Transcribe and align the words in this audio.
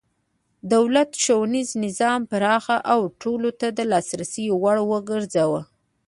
دولت 0.73 1.09
ښوونیز 1.23 1.69
نظام 1.85 2.21
پراخ 2.31 2.65
او 2.93 3.01
ټولو 3.21 3.49
ته 3.59 3.67
د 3.77 3.79
لاسرسي 3.91 4.45
وړ 4.61 4.77
وګرځاوه. 4.91 5.61